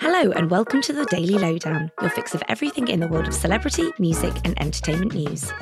[0.00, 3.34] Hello, and welcome to the Daily Lowdown, your fix of everything in the world of
[3.34, 5.52] celebrity, music, and entertainment news.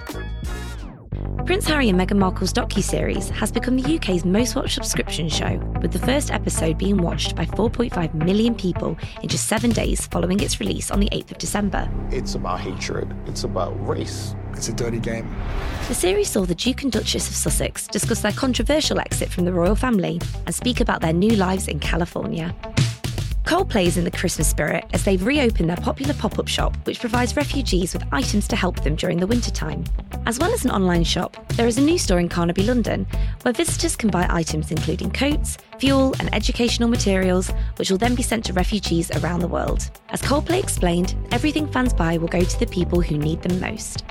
[1.44, 5.90] Prince Harry and Meghan Markle's docu-series has become the UK's most watched subscription show, with
[5.90, 10.60] the first episode being watched by 4.5 million people in just seven days following its
[10.60, 11.90] release on the 8th of December.
[12.12, 13.12] It's about hatred.
[13.26, 14.36] It's about race.
[14.52, 15.34] It's a dirty game.
[15.88, 19.52] The series saw the Duke and Duchess of Sussex discuss their controversial exit from the
[19.52, 22.54] royal family and speak about their new lives in California.
[23.48, 27.00] Coldplay is in the Christmas spirit as they've reopened their popular pop up shop, which
[27.00, 29.84] provides refugees with items to help them during the winter time.
[30.26, 33.06] As well as an online shop, there is a new store in Carnaby, London,
[33.40, 38.22] where visitors can buy items including coats, fuel, and educational materials, which will then be
[38.22, 39.90] sent to refugees around the world.
[40.10, 44.04] As Coldplay explained, everything fans buy will go to the people who need them most.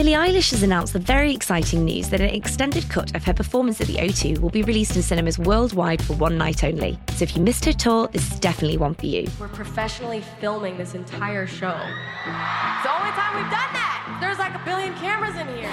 [0.00, 3.82] Billie Eilish has announced the very exciting news that an extended cut of her performance
[3.82, 6.98] at the O2 will be released in cinemas worldwide for one night only.
[7.16, 9.28] So if you missed her tour, this is definitely one for you.
[9.38, 11.78] We're professionally filming this entire show.
[11.78, 14.18] It's the only time we've done that.
[14.22, 15.70] There's like a billion cameras in here.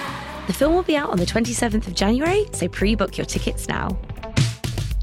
[0.48, 3.70] The film will be out on the 27th of January, so pre book your tickets
[3.70, 3.98] now.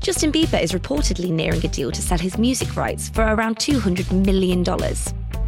[0.02, 4.12] Justin Bieber is reportedly nearing a deal to sell his music rights for around $200
[4.26, 4.62] million.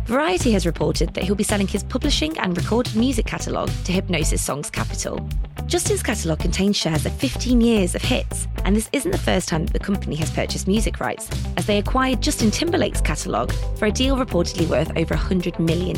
[0.07, 4.39] Variety has reported that he'll be selling his publishing and recorded music catalogue to Hipgnosis
[4.39, 5.29] Songs Capital.
[5.67, 9.67] Justin's catalogue contains shares of 15 years of hits, and this isn't the first time
[9.67, 13.91] that the company has purchased music rights, as they acquired Justin Timberlake's catalogue for a
[13.91, 15.97] deal reportedly worth over $100 million.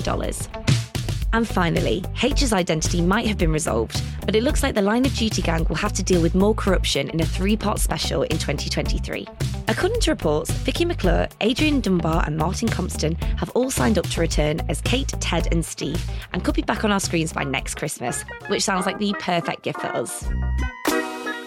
[1.35, 5.15] And finally, H's identity might have been resolved, but it looks like the Line of
[5.15, 8.39] Duty gang will have to deal with more corruption in a three part special in
[8.39, 9.27] 2023.
[9.69, 14.21] According to reports, Vicky McClure, Adrian Dunbar, and Martin Compston have all signed up to
[14.21, 16.03] return as Kate, Ted, and Steve
[16.33, 19.63] and could be back on our screens by next Christmas, which sounds like the perfect
[19.63, 20.27] gift for us.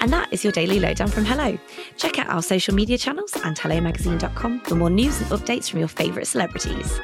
[0.02, 1.58] And that is your daily lowdown from Hello.
[1.98, 5.88] Check out our social media channels and HelloMagazine.com for more news and updates from your
[5.88, 7.00] favourite celebrities.